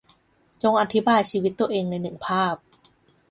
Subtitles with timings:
[0.63, 2.55] จงอธิบายชีวิตตัวเองในหนึ่งภาพ